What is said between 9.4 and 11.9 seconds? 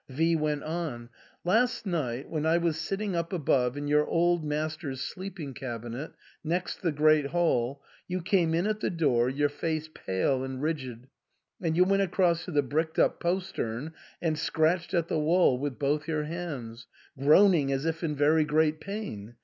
face pale and rigid; and you